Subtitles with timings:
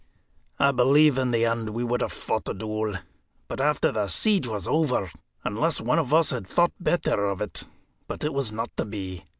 [0.57, 2.95] I believe in the end we would have fought a duel,
[3.55, 5.11] after the siege was over,
[5.43, 7.65] unless one of us had thought better of it.
[8.07, 9.25] But it was not to be.